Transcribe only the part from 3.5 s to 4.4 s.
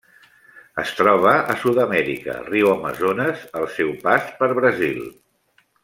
al seu pas